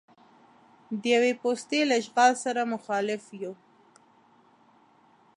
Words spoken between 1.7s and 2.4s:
له اشغال